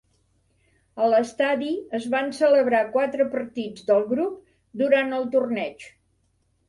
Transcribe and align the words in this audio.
A 1.01 1.03
l"estadi 1.07 1.67
es 1.99 2.07
van 2.15 2.33
celebrar 2.39 2.81
quatre 2.95 3.29
partits 3.35 3.87
del 3.91 4.09
grup 4.15 4.41
durant 4.83 5.17
el 5.19 5.29
torneig. 5.37 5.87